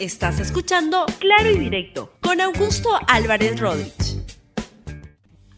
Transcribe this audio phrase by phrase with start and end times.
[0.00, 4.22] Estás escuchando Claro y Directo con Augusto Álvarez Rodríguez.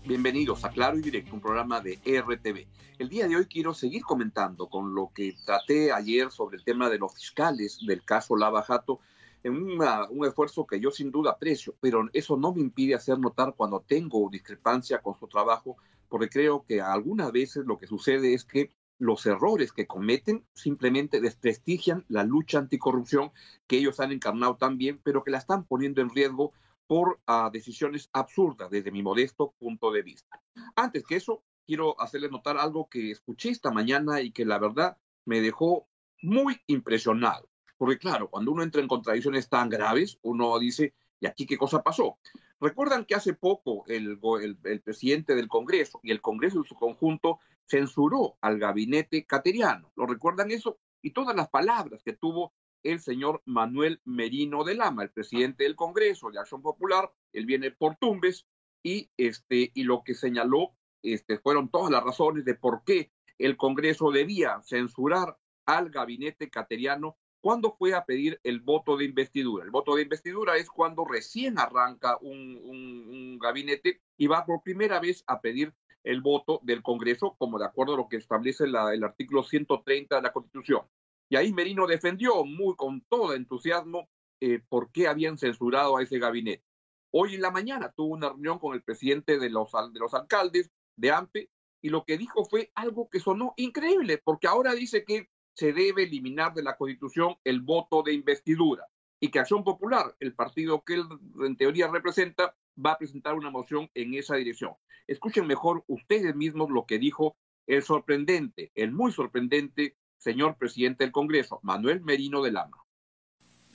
[0.07, 2.67] Bienvenidos a Claro y Directo, un programa de RTV.
[2.99, 6.89] El día de hoy quiero seguir comentando con lo que traté ayer sobre el tema
[6.89, 9.01] de los fiscales del caso Lava Jato,
[9.43, 13.53] en un esfuerzo que yo sin duda aprecio, pero eso no me impide hacer notar
[13.55, 15.77] cuando tengo discrepancia con su trabajo,
[16.09, 18.71] porque creo que algunas veces lo que sucede es que
[19.01, 23.33] los errores que cometen simplemente desprestigian la lucha anticorrupción
[23.67, 26.53] que ellos han encarnado también, pero que la están poniendo en riesgo
[26.87, 30.43] por uh, decisiones absurdas desde mi modesto punto de vista.
[30.77, 34.99] Antes que eso, quiero hacerles notar algo que escuché esta mañana y que la verdad
[35.25, 35.89] me dejó
[36.21, 37.49] muy impresionado.
[37.79, 41.83] Porque claro, cuando uno entra en contradicciones tan graves, uno dice, ¿y aquí qué cosa
[41.83, 42.19] pasó?
[42.61, 44.19] Recuerdan que hace poco el,
[44.65, 47.39] el presidente del Congreso y el Congreso en su conjunto
[47.71, 49.93] censuró al gabinete cateriano.
[49.97, 50.79] ¿Lo recuerdan eso?
[51.03, 52.53] Y todas las palabras que tuvo
[52.83, 57.71] el señor Manuel Merino de Lama, el presidente del Congreso de Acción Popular, él viene
[57.71, 58.47] por Tumbes,
[58.83, 63.57] y, este, y lo que señaló este, fueron todas las razones de por qué el
[63.57, 69.65] Congreso debía censurar al gabinete cateriano cuando fue a pedir el voto de investidura.
[69.65, 74.63] El voto de investidura es cuando recién arranca un, un, un gabinete y va por
[74.63, 78.65] primera vez a pedir el voto del Congreso, como de acuerdo a lo que establece
[78.65, 80.83] el artículo 130 de la Constitución.
[81.29, 84.09] Y ahí Merino defendió muy con todo entusiasmo
[84.41, 86.65] eh, por qué habían censurado a ese gabinete.
[87.13, 90.71] Hoy en la mañana tuvo una reunión con el presidente de los, de los alcaldes
[90.97, 91.51] de AMPE
[91.83, 96.05] y lo que dijo fue algo que sonó increíble, porque ahora dice que se debe
[96.05, 98.87] eliminar de la Constitución el voto de investidura
[99.21, 101.05] y que Acción Popular, el partido que él
[101.45, 104.73] en teoría representa, va a presentar una moción en esa dirección.
[105.07, 111.13] Escuchen mejor ustedes mismos lo que dijo el sorprendente, el muy sorprendente señor presidente del
[111.13, 112.77] Congreso, Manuel Merino de Lama.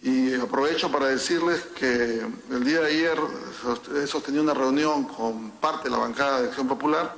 [0.02, 3.17] Y aprovecho para decirles que el día de ayer
[3.95, 7.16] he sostenido una reunión con parte de la bancada de Acción Popular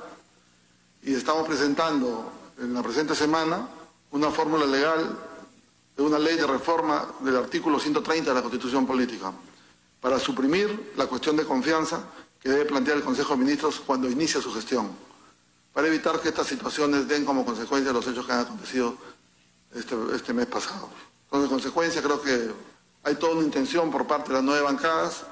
[1.02, 3.68] y estamos presentando en la presente semana
[4.12, 5.18] una fórmula legal
[5.96, 9.34] de una ley de reforma del artículo 130 de la Constitución Política
[10.02, 12.04] para suprimir la cuestión de confianza
[12.40, 14.92] que debe plantear el Consejo de Ministros cuando inicia su gestión,
[15.74, 18.98] para evitar que estas situaciones den como consecuencia los hechos que han acontecido
[19.74, 20.90] este, este mes pasado.
[21.26, 22.52] Entonces, en consecuencia, creo que
[23.04, 25.24] hay toda una intención por parte de las nueve bancadas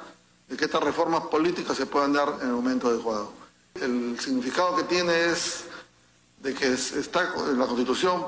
[0.47, 3.31] de que estas reformas políticas se puedan dar en el momento adecuado.
[3.73, 5.65] El significado que tiene es
[6.41, 8.25] de que está, la Constitución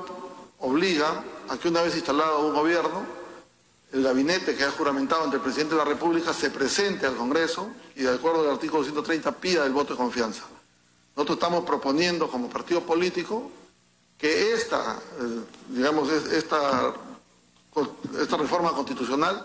[0.58, 3.06] obliga a que una vez instalado un gobierno,
[3.92, 7.70] el gabinete que ha juramentado ante el presidente de la República se presente al Congreso
[7.96, 10.44] y de acuerdo al artículo 130 pida el voto de confianza.
[11.16, 13.50] Nosotros estamos proponiendo como partido político
[14.18, 16.92] que esta, eh, digamos, esta,
[18.20, 19.44] esta reforma constitucional,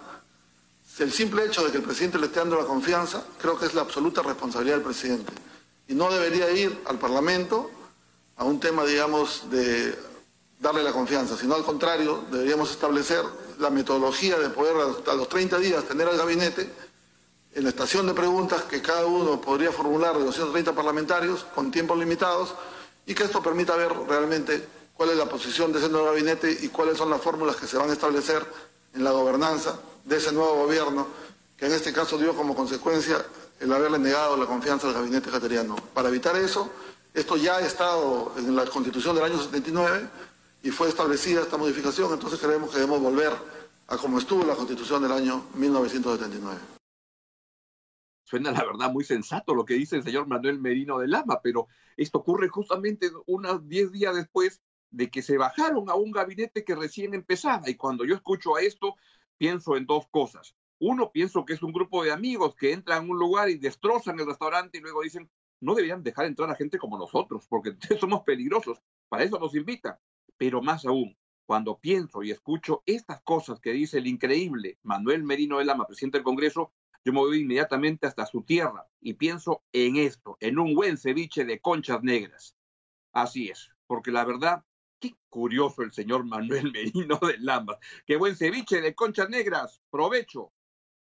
[1.00, 3.74] el simple hecho de que el presidente le esté dando la confianza, creo que es
[3.74, 5.32] la absoluta responsabilidad del presidente.
[5.88, 7.72] Y no debería ir al Parlamento
[8.36, 9.98] a un tema, digamos, de
[10.60, 13.24] darle la confianza, sino al contrario, deberíamos establecer
[13.60, 16.70] la metodología de poder a los 30 días tener al gabinete
[17.54, 21.98] en la estación de preguntas que cada uno podría formular de 230 parlamentarios con tiempos
[21.98, 22.56] limitados
[23.06, 24.66] y que esto permita ver realmente
[24.96, 27.78] cuál es la posición de ese nuevo gabinete y cuáles son las fórmulas que se
[27.78, 28.46] van a establecer
[28.94, 31.08] en la gobernanza de ese nuevo gobierno,
[31.58, 33.24] que en este caso dio como consecuencia
[33.60, 35.76] el haberle negado la confianza al gabinete cateriano.
[35.94, 36.70] Para evitar eso,
[37.14, 40.10] esto ya ha estado en la constitución del año 79
[40.64, 43.34] y fue establecida esta modificación, entonces creemos que debemos volver
[43.88, 46.58] a como estuvo la constitución del año 1979.
[48.24, 51.68] Suena la verdad muy sensato lo que dice el señor Manuel Merino de Lama, pero
[51.98, 56.76] esto ocurre justamente unos 10 días después de que se bajaron a un gabinete que
[56.76, 57.70] recién empezaba.
[57.70, 58.96] Y cuando yo escucho a esto,
[59.38, 60.56] pienso en dos cosas.
[60.80, 64.18] Uno, pienso que es un grupo de amigos que entran a un lugar y destrozan
[64.20, 68.24] el restaurante y luego dicen, no deberían dejar entrar a gente como nosotros, porque somos
[68.24, 69.98] peligrosos, para eso nos invitan.
[70.44, 75.60] Pero más aún, cuando pienso y escucho estas cosas que dice el increíble Manuel Merino
[75.60, 76.74] de Lama, presidente del Congreso,
[77.06, 81.46] yo me voy inmediatamente hasta su tierra y pienso en esto, en un buen ceviche
[81.46, 82.58] de conchas negras.
[83.14, 84.66] Así es, porque la verdad,
[85.00, 87.78] qué curioso el señor Manuel Merino de Lama.
[88.06, 89.82] Qué buen ceviche de conchas negras.
[89.90, 90.52] Provecho.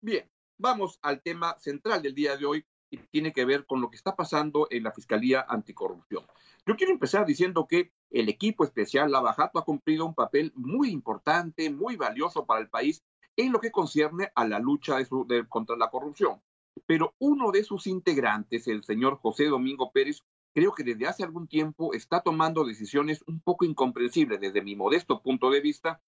[0.02, 3.90] Bien, vamos al tema central del día de hoy y tiene que ver con lo
[3.90, 6.26] que está pasando en la Fiscalía Anticorrupción.
[6.66, 11.70] Yo quiero empezar diciendo que el equipo especial Lavajato ha cumplido un papel muy importante,
[11.70, 13.04] muy valioso para el país
[13.36, 14.98] en lo que concierne a la lucha
[15.48, 16.42] contra la corrupción.
[16.86, 21.48] Pero uno de sus integrantes, el señor José Domingo Pérez, creo que desde hace algún
[21.48, 26.02] tiempo está tomando decisiones un poco incomprensibles desde mi modesto punto de vista,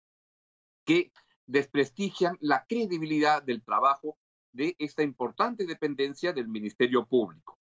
[0.86, 1.12] que
[1.46, 4.18] desprestigian la credibilidad del trabajo
[4.54, 7.60] de esta importante dependencia del Ministerio Público.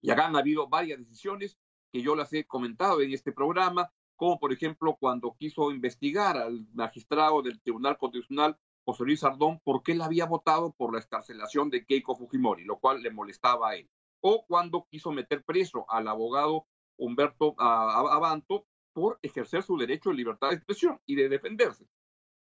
[0.00, 1.58] Y acá han habido varias decisiones
[1.92, 6.66] que yo las he comentado en este programa, como por ejemplo cuando quiso investigar al
[6.72, 11.70] magistrado del Tribunal Constitucional, José Luis Sardón, por qué él había votado por la escarcelación
[11.70, 13.90] de Keiko Fujimori, lo cual le molestaba a él.
[14.20, 16.66] O cuando quiso meter preso al abogado
[16.96, 21.86] Humberto Abanto por ejercer su derecho de libertad de expresión y de defenderse.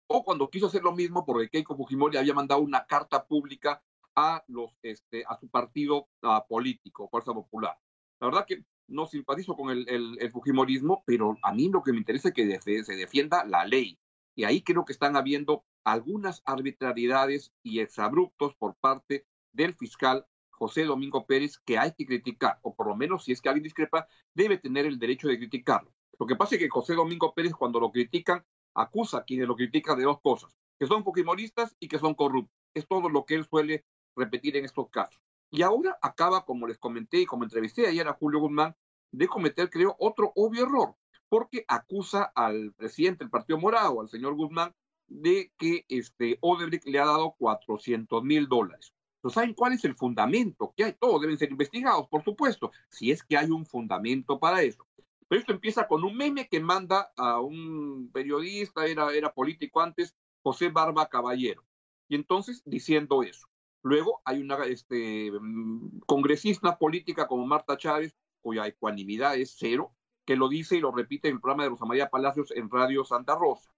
[0.08, 3.82] O cuando quiso hacer lo mismo porque Keiko Fujimori había mandado una carta pública
[4.16, 6.08] a, los, este, a su partido
[6.48, 7.78] político, Fuerza Popular.
[8.20, 11.98] La verdad que no simpatizo con el, el, Fujimorismo, pero a mí lo que me
[11.98, 13.98] interesa es que se defienda la ley.
[14.34, 20.84] Y ahí creo que están habiendo algunas arbitrariedades y exabruptos por parte del fiscal José
[20.84, 24.08] Domingo Pérez que hay que criticar, o por lo menos si es que alguien discrepa,
[24.34, 25.92] debe tener el derecho de criticarlo.
[26.18, 29.56] Lo que pasa es que José Domingo Pérez, cuando lo critican, acusa a quienes lo
[29.56, 32.56] critican de dos cosas, que son fujimoristas y que son corruptos.
[32.74, 33.84] Es todo lo que él suele
[34.16, 35.20] repetir en estos casos.
[35.50, 38.76] Y ahora acaba, como les comenté y como entrevisté ayer a Julio Guzmán,
[39.10, 40.94] de cometer, creo, otro obvio error,
[41.28, 44.74] porque acusa al presidente del Partido Morado, al señor Guzmán,
[45.06, 48.92] de que este Odebrecht le ha dado 400 mil dólares.
[49.30, 50.72] ¿Saben cuál es el fundamento?
[50.76, 54.62] Que hay, todos deben ser investigados, por supuesto, si es que hay un fundamento para
[54.62, 54.86] eso.
[55.28, 60.16] Pero esto empieza con un meme que manda a un periodista, era, era político antes,
[60.42, 61.64] José Barba Caballero.
[62.08, 63.46] Y entonces diciendo eso.
[63.82, 69.94] Luego hay una este, mm, congresista política como Marta Chávez, cuya ecuanimidad es cero,
[70.24, 73.04] que lo dice y lo repite en el programa de Rosa María Palacios en Radio
[73.04, 73.72] Santa Rosa.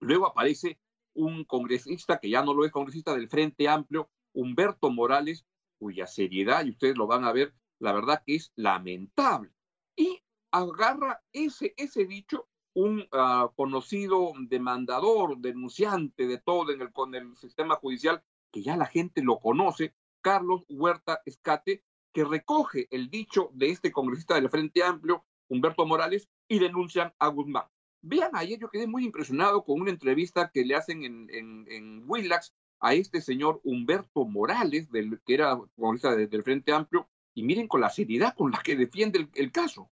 [0.00, 0.78] Luego aparece
[1.14, 5.44] un congresista, que ya no lo es congresista del Frente Amplio, Humberto Morales,
[5.78, 9.52] cuya seriedad, y ustedes lo van a ver, la verdad que es lamentable.
[9.96, 17.14] Y agarra ese, ese dicho, un ah, conocido demandador, denunciante de todo en el, con
[17.14, 21.82] el sistema judicial, que ya la gente lo conoce, Carlos Huerta Escate,
[22.12, 27.28] que recoge el dicho de este congresista del Frente Amplio, Humberto Morales, y denuncian a
[27.28, 27.64] Guzmán.
[28.02, 32.04] Vean, ayer yo quedé muy impresionado con una entrevista que le hacen en, en, en
[32.06, 37.68] Willax a este señor Humberto Morales, del, que era congresista del Frente Amplio, y miren
[37.68, 39.90] con la seriedad con la que defiende el, caso.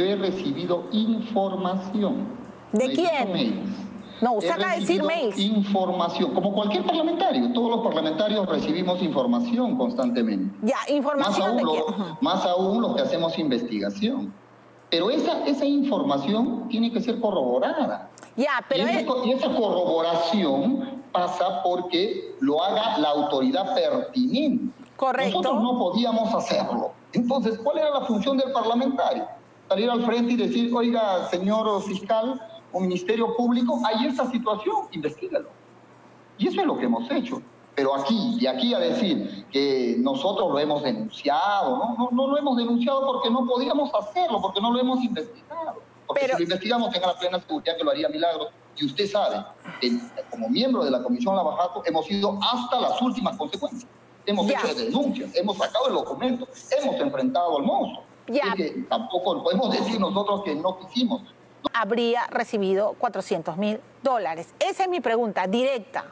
[0.00, 2.26] Yo he recibido información.
[2.72, 3.64] ¿De quién?
[4.22, 5.38] No, usted acaba de decir mails.
[5.38, 7.52] Información, como cualquier parlamentario.
[7.52, 10.56] Todos los parlamentarios recibimos información constantemente.
[10.62, 11.54] Ya, información.
[11.54, 14.32] Más aún, de más aún los que hacemos investigación.
[14.88, 18.08] Pero esa, esa información tiene que ser corroborada.
[18.36, 24.72] Ya, pero y, esa, corroboración pasa porque lo haga la autoridad pertinente.
[24.96, 25.42] Correcto.
[25.42, 26.92] Nosotros no podíamos hacerlo.
[27.12, 29.26] Entonces, ¿cuál era la función del parlamentario?
[29.70, 35.48] Salir al frente y decir, oiga, señor fiscal o ministerio público, hay esa situación, investigalo.
[36.38, 37.40] Y eso es lo que hemos hecho.
[37.76, 41.94] Pero aquí, de aquí a decir que nosotros lo hemos denunciado, ¿no?
[41.96, 45.80] No, no lo hemos denunciado porque no podíamos hacerlo, porque no lo hemos investigado.
[46.04, 48.48] Porque si lo investigamos, tenga la plena seguridad que lo haría Milagro.
[48.76, 49.44] Y usted sabe
[49.80, 50.00] que
[50.32, 53.88] como miembro de la Comisión Lavajato hemos ido hasta las últimas consecuencias.
[54.26, 58.09] Hemos hecho denuncias, hemos sacado el documento, hemos enfrentado al monstruo.
[58.56, 61.22] Que tampoco podemos decir nosotros que no quisimos.
[61.72, 64.54] Habría recibido 400 mil dólares.
[64.58, 66.04] Esa es mi pregunta directa.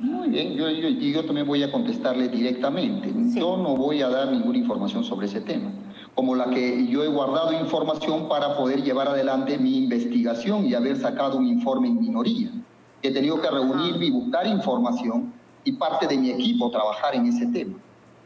[0.00, 3.12] Muy bien, yo, yo, también voy a contestarle directamente.
[3.38, 5.70] Yo no voy a dar ninguna información sobre ese tema,
[6.14, 10.96] como la que yo he guardado información para poder llevar adelante mi investigación y haber
[10.96, 12.50] sacado un informe en minoría.
[13.02, 17.46] He tenido que reunirme y buscar información y parte de mi equipo trabajar en ese
[17.48, 17.76] tema.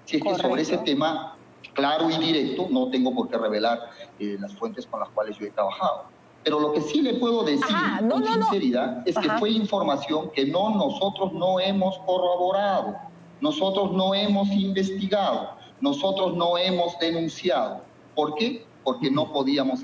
[0.04, 1.33] Si es que sobre ese tema,
[1.72, 5.46] claro y directo, no tengo por qué revelar eh, las fuentes con las cuales yo
[5.46, 6.04] he trabajado.
[6.44, 7.76] Pero lo que sí le puedo decir
[8.10, 12.96] con sinceridad es que fue información que no nosotros no hemos corroborado,
[13.40, 17.82] nosotros no hemos investigado, nosotros no hemos denunciado.
[18.14, 18.66] ¿Por qué?
[18.84, 19.82] Porque no podíamos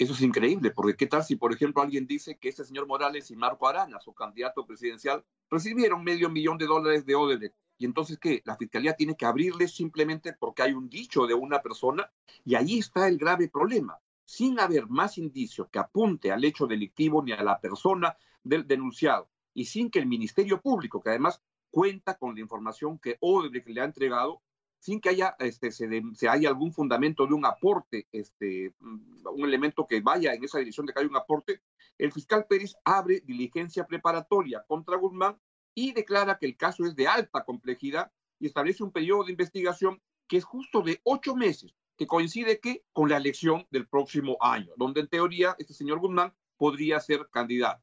[0.00, 3.30] eso es increíble, porque qué tal si, por ejemplo, alguien dice que ese señor Morales
[3.30, 7.54] y Marco Arana, su candidato presidencial, recibieron medio millón de dólares de Odebrecht.
[7.80, 8.42] Y entonces, ¿qué?
[8.44, 12.12] La fiscalía tiene que abrirles simplemente porque hay un dicho de una persona
[12.44, 17.22] y ahí está el grave problema sin haber más indicios que apunte al hecho delictivo
[17.22, 22.18] ni a la persona del denunciado, y sin que el Ministerio Público, que además cuenta
[22.18, 24.42] con la información que Odebrecht le ha entregado,
[24.78, 29.86] sin que haya, este, se, haya algún fundamento de un aporte, este, mm, un elemento
[29.86, 31.62] que vaya en esa dirección de que haya un aporte,
[31.98, 35.40] el fiscal Pérez abre diligencia preparatoria contra Guzmán
[35.80, 40.02] y declara que el caso es de alta complejidad y establece un periodo de investigación
[40.28, 42.60] que es justo de ocho meses, que coincide
[42.92, 47.82] con la elección del próximo año, donde en teoría este señor Guzmán podría ser candidato.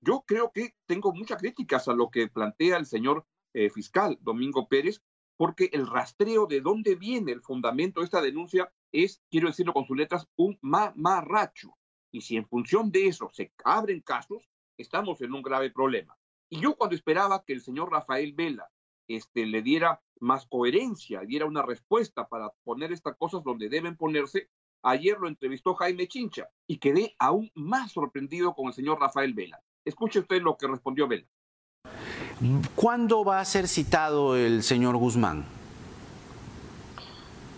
[0.00, 3.24] yo creo que tengo muchas críticas a lo que plantea el señor
[3.54, 5.02] eh, fiscal Domingo Pérez,
[5.38, 9.86] porque el rastreo de dónde viene el fundamento de esta denuncia es, quiero decirlo con
[9.86, 11.78] sus letras, un mamarracho.
[12.10, 16.14] Y si en función de eso se abren casos, estamos en un grave problema.
[16.52, 18.68] Y yo cuando esperaba que el señor Rafael Vela
[19.08, 24.50] este, le diera más coherencia, diera una respuesta para poner estas cosas donde deben ponerse,
[24.82, 29.62] ayer lo entrevistó Jaime Chincha y quedé aún más sorprendido con el señor Rafael Vela.
[29.86, 31.26] Escuche usted lo que respondió Vela.
[32.74, 35.46] ¿Cuándo va a ser citado el señor Guzmán?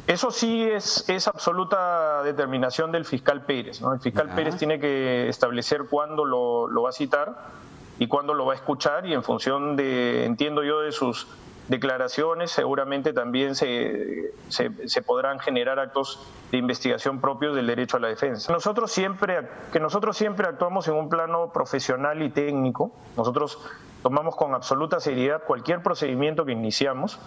[0.07, 3.81] Eso sí es, es absoluta determinación del fiscal Pérez.
[3.81, 3.93] ¿no?
[3.93, 7.51] El fiscal Pérez tiene que establecer cuándo lo, lo va a citar
[7.99, 11.27] y cuándo lo va a escuchar y en función de, entiendo yo, de sus
[11.69, 16.21] declaraciones, seguramente también se, se, podrán generar actos
[16.51, 18.53] de investigación propios del derecho a la defensa.
[18.53, 23.59] Nosotros siempre, que nosotros siempre actuamos en un plano profesional y técnico, nosotros
[24.03, 27.19] tomamos con absoluta seriedad cualquier procedimiento que iniciamos,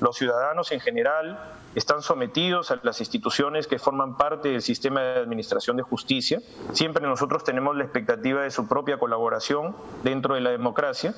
[0.00, 1.38] los ciudadanos en general
[1.74, 6.40] están sometidos a las instituciones que forman parte del sistema de administración de justicia.
[6.72, 11.14] Siempre nosotros tenemos la expectativa de su propia colaboración dentro de la democracia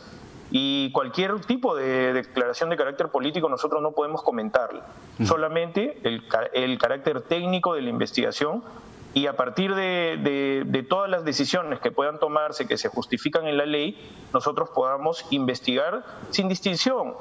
[0.51, 4.87] y cualquier tipo de declaración de carácter político nosotros no podemos comentarla.
[5.25, 8.65] Solamente el, el, carácter técnico de la investigación
[9.15, 13.57] y a partir de, de, todas las decisiones que puedan tomarse, que se justifican en
[13.57, 13.97] la ley,
[14.33, 17.15] nosotros podamos investigar sin distinción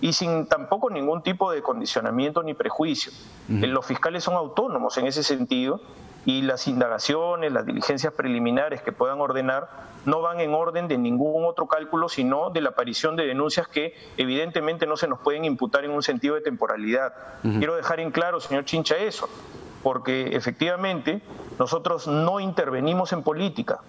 [0.00, 3.12] y sin tampoco ningún tipo de condicionamiento ni prejuicio.
[3.48, 5.80] Los fiscales son autónomos en ese sentido
[6.24, 9.68] y las indagaciones, las diligencias preliminares que puedan ordenar
[10.04, 13.94] no van en orden de ningún otro cálculo, sino de la aparición de denuncias que
[14.16, 17.14] evidentemente no se nos pueden imputar en un sentido de temporalidad.
[17.42, 19.28] Quiero dejar en claro, señor Chincha, eso,
[19.82, 21.22] porque efectivamente
[21.58, 23.80] nosotros no intervenimos en política.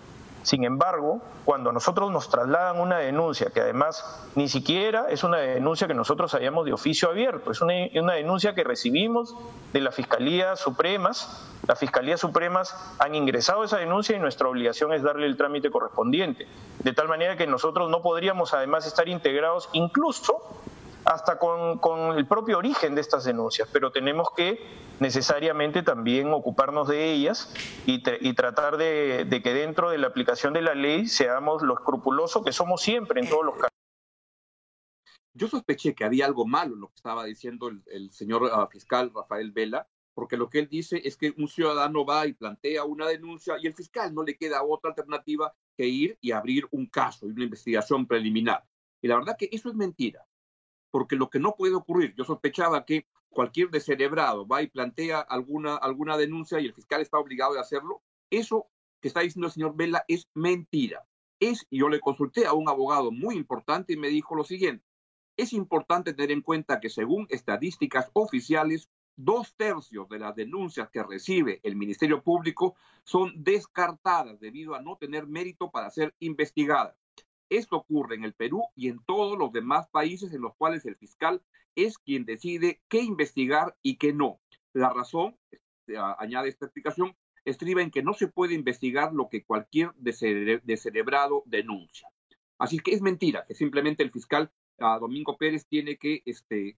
[0.43, 4.03] Sin embargo, cuando nosotros nos trasladan una denuncia, que además
[4.35, 7.73] ni siquiera es una denuncia que nosotros hayamos de oficio abierto, es una,
[8.13, 9.35] denuncia que recibimos
[9.71, 15.03] de la Fiscalía Supremas, las Fiscalías Supremas han ingresado esa denuncia y nuestra obligación es
[15.03, 16.47] darle el trámite correspondiente,
[16.83, 20.39] de tal manera que nosotros no podríamos además estar integrados incluso
[21.11, 24.59] hasta con, el propio origen de estas denuncias, pero tenemos que
[24.99, 27.53] necesariamente también ocuparnos de ellas
[27.85, 28.01] y,
[28.33, 32.81] tratar de, que dentro de la aplicación de la ley seamos lo escrupuloso que somos
[32.81, 33.69] siempre en todos los casos.
[35.33, 39.11] Yo sospeché que había algo malo en lo que estaba diciendo el, señor ah, fiscal
[39.13, 43.07] Rafael Vela, porque lo que él dice es que un ciudadano va y plantea una
[43.07, 47.27] denuncia y el fiscal no le queda otra alternativa que ir y abrir un caso
[47.27, 48.63] y una investigación preliminar.
[49.01, 50.25] Y la verdad que eso es mentira
[50.91, 55.75] porque lo que no puede ocurrir, yo sospechaba que cualquier descerebrado va y plantea alguna,
[55.75, 58.67] alguna denuncia y el fiscal está obligado a hacerlo, eso
[58.99, 61.07] que está diciendo el señor Vela es mentira.
[61.39, 64.85] Es, yo le consulté a un abogado muy importante y me dijo lo siguiente,
[65.37, 71.03] es importante tener en cuenta que según estadísticas oficiales, dos tercios de las denuncias que
[71.03, 76.95] recibe el Ministerio Público son descartadas debido a no tener mérito para ser investigadas.
[77.51, 80.95] Esto ocurre en el Perú y en todos los demás países en los cuales el
[80.95, 81.41] fiscal
[81.75, 84.39] es quien decide qué investigar y qué no.
[84.71, 89.43] La razón, este, añade esta explicación, estriba en que no se puede investigar lo que
[89.43, 92.07] cualquier descerebrado denuncia.
[92.57, 96.77] Así que es mentira que simplemente el fiscal Domingo Pérez tiene que, este,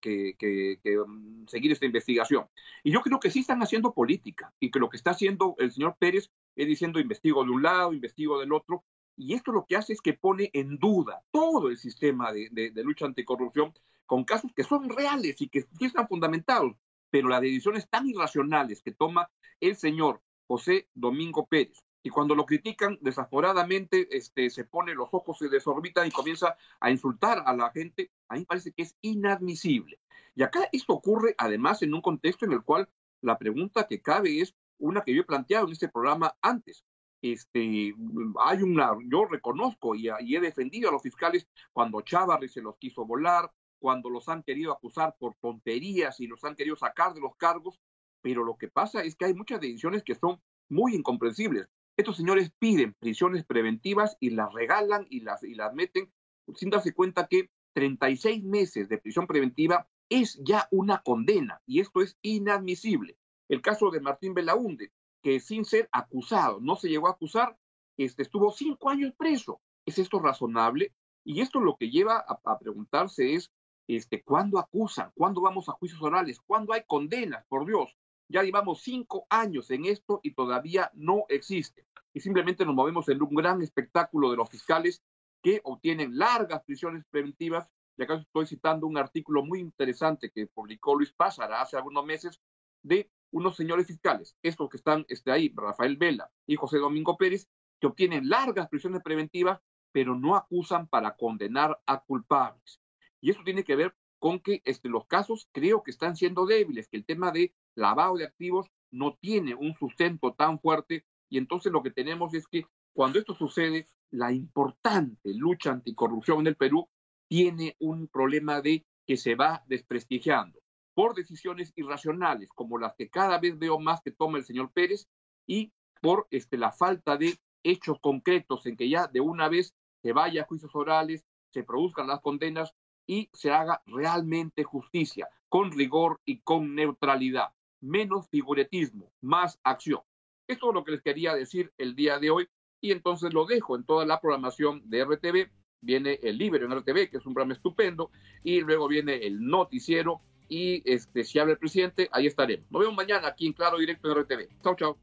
[0.98, 2.48] um, seguir esta investigación.
[2.84, 5.72] Y yo creo que sí están haciendo política y que lo que está haciendo el
[5.72, 8.84] señor Pérez es diciendo investigo de un lado, investigo del otro,
[9.16, 12.84] y esto lo que hace es que pone en duda todo el sistema de, de,
[12.84, 13.74] lucha anticorrupción
[14.06, 16.76] con casos que son reales y que están fundamentados,
[17.10, 19.30] pero las decisiones tan irracionales que toma
[19.60, 25.38] el señor José Domingo Pérez, y cuando lo critican desaforadamente, este, se pone los ojos,
[25.38, 30.00] se desorbitan y comienza a insultar a la gente, a mí parece que es inadmisible.
[30.36, 32.90] Y acá esto ocurre además en un contexto en el cual
[33.22, 36.84] la pregunta que cabe es una que yo he planteado en este programa antes
[37.24, 37.96] este,
[38.44, 43.06] hay una, yo reconozco y, he defendido a los fiscales cuando Chávez se los quiso
[43.06, 43.50] volar,
[43.80, 47.80] cuando los han querido acusar por tonterías y los han querido sacar de los cargos,
[48.22, 51.68] pero lo que pasa es que hay muchas decisiones que son muy incomprensibles.
[51.96, 56.12] Estos señores piden prisiones preventivas y las regalan y las, y las meten
[56.56, 62.02] sin darse cuenta que 36 meses de prisión preventiva es ya una condena y esto
[62.02, 63.18] es inadmisible.
[63.48, 64.92] El caso de Martín Belaunde,
[65.24, 67.58] que sin ser acusado, no se llegó a acusar,
[67.98, 69.62] este, estuvo cinco años preso.
[69.86, 70.94] ¿Es esto razonable?
[71.24, 73.50] Y esto lo que lleva a, preguntarse es,
[73.88, 75.12] este, ¿cuándo acusan?
[75.16, 76.40] ¿Cuándo vamos a juicios orales?
[76.46, 77.46] ¿Cuándo hay condenas?
[77.48, 77.96] Por Dios,
[78.28, 81.88] ya llevamos cinco años en esto y todavía no existe.
[82.16, 85.02] y simplemente nos movemos en un gran espectáculo de los fiscales
[85.42, 87.68] que obtienen largas prisiones preventivas.
[87.98, 92.42] Y acá estoy citando un artículo muy interesante que publicó Luis Pázara hace algunos meses
[92.84, 97.50] de unos señores fiscales, estos que están este, ahí, Rafael Vela y José Domingo Pérez,
[97.82, 99.60] que obtienen largas prisiones preventivas,
[99.92, 102.80] pero no acusan para condenar a culpables.
[103.22, 106.88] Y eso tiene que ver con que este, los casos creo que están siendo débiles,
[106.88, 111.72] que el tema de lavado de activos no tiene un sustento tan fuerte y entonces
[111.72, 116.88] lo que tenemos es que cuando esto sucede, la importante lucha anticorrupción en el Perú
[117.28, 120.63] tiene un problema de que se va desprestigiando
[120.94, 125.08] por decisiones irracionales, como las que cada vez veo más que toma el señor Pérez,
[125.48, 125.72] y
[126.02, 130.42] por este, la falta de hechos concretos en que ya de una vez se vaya
[130.42, 132.74] a juicios orales, se produzcan las condenas
[133.08, 137.54] y se haga realmente justicia, con rigor y con neutralidad.
[137.82, 140.02] Menos figuretismo, más acción.
[140.48, 142.48] Esto es lo que les quería decir el día de hoy
[142.82, 145.50] y entonces lo dejo en toda la programación de RTV.
[145.82, 148.12] Viene el Libero en RTV, que es un programa estupendo,
[148.44, 150.22] y luego viene el noticiero
[150.54, 152.70] y este, si habla el presidente, ahí estaremos.
[152.70, 154.48] Nos vemos mañana aquí en Claro Directo en RTV.
[154.64, 154.98] Chao, chao.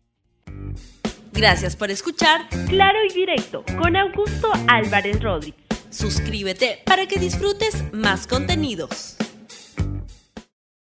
[1.32, 5.60] Gracias por escuchar Claro y Directo con Augusto Álvarez Rodríguez.
[5.90, 9.16] Suscríbete para que disfrutes más contenidos.